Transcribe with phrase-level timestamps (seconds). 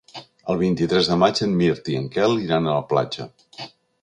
[0.53, 3.31] El vint-i-tres de maig en Mirt i en Quel iran a la platja.